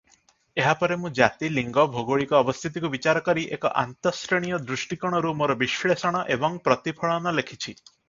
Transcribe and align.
ଏହା 0.61 0.69
ପରେ 0.77 0.95
ମୁଁ 1.01 1.11
ଜାତି, 1.19 1.49
ଲିଙ୍ଗ, 1.57 1.83
ଭୌଗୋଳିକ 1.97 2.39
ଅବସ୍ଥିତିକୁ 2.45 2.91
ବିଚାର 2.95 3.23
କରି 3.29 3.45
ଏକ 3.59 3.73
ଆନ୍ତର୍ଶ୍ରେଣୀୟ 3.85 4.61
ଦୃଷ୍ଟିକୋଣରୁ 4.73 5.37
ମୋର 5.45 5.61
ବିଶ୍ଳେଷଣ 5.65 6.27
ଏବଂ 6.41 6.61
ପ୍ରତିଫଳନ 6.69 7.39
ଲେଖିଛି। 7.41 7.75